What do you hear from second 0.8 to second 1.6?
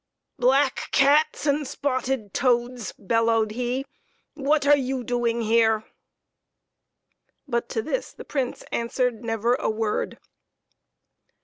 cats